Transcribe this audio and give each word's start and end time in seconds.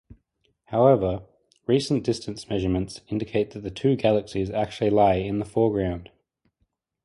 However, 0.65 1.21
recent 1.67 2.03
distance 2.03 2.49
measurements 2.49 3.01
indicate 3.09 3.51
that 3.51 3.59
the 3.61 3.69
two 3.69 3.95
galaxies 3.95 4.49
actually 4.49 4.89
lie 4.89 5.17
in 5.17 5.37
the 5.37 5.45
foreground. 5.45 6.09